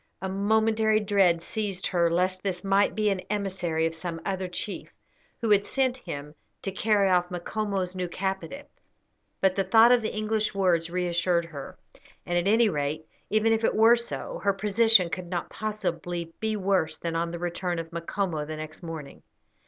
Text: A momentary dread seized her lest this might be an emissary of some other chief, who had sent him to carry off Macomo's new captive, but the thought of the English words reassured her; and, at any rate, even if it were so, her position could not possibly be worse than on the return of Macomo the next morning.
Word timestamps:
A 0.19 0.27
momentary 0.29 0.99
dread 0.99 1.43
seized 1.43 1.85
her 1.85 2.09
lest 2.09 2.41
this 2.41 2.63
might 2.63 2.95
be 2.95 3.11
an 3.11 3.19
emissary 3.29 3.85
of 3.85 3.93
some 3.93 4.19
other 4.25 4.47
chief, 4.47 4.91
who 5.41 5.51
had 5.51 5.63
sent 5.63 5.99
him 5.99 6.33
to 6.63 6.71
carry 6.71 7.07
off 7.07 7.29
Macomo's 7.29 7.95
new 7.95 8.07
captive, 8.07 8.65
but 9.41 9.55
the 9.55 9.63
thought 9.63 9.91
of 9.91 10.01
the 10.01 10.11
English 10.11 10.55
words 10.55 10.89
reassured 10.89 11.45
her; 11.45 11.77
and, 12.25 12.35
at 12.35 12.47
any 12.51 12.67
rate, 12.67 13.05
even 13.29 13.53
if 13.53 13.63
it 13.63 13.75
were 13.75 13.95
so, 13.95 14.41
her 14.43 14.53
position 14.53 15.07
could 15.07 15.27
not 15.27 15.51
possibly 15.51 16.33
be 16.39 16.55
worse 16.55 16.97
than 16.97 17.15
on 17.15 17.29
the 17.29 17.37
return 17.37 17.77
of 17.77 17.91
Macomo 17.93 18.43
the 18.43 18.55
next 18.57 18.81
morning. 18.81 19.21